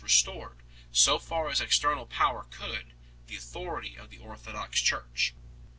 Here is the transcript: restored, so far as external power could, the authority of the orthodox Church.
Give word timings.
restored, 0.03 0.57
so 0.91 1.19
far 1.19 1.47
as 1.47 1.61
external 1.61 2.07
power 2.07 2.45
could, 2.49 2.87
the 3.27 3.35
authority 3.35 3.95
of 3.95 4.09
the 4.09 4.17
orthodox 4.17 4.81
Church. 4.81 5.35